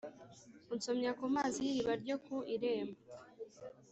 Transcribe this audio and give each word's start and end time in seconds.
Unsomya 0.73 1.11
ku 1.19 1.25
mazi 1.33 1.57
y 1.65 1.69
iriba 1.71 1.93
ryo 2.01 2.15
ku 2.25 2.35
irembo 2.53 2.99